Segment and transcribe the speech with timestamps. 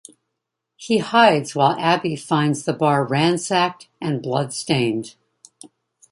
[0.77, 5.13] He hides while Abby finds the bar ransacked and bloodstained.